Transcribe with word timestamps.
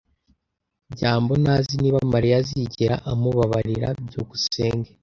byambo 0.93 1.33
ntazi 1.41 1.73
niba 1.81 1.99
Mariya 2.13 2.35
azigera 2.41 2.95
amubabarira. 3.11 3.87
byukusenge 4.07 4.89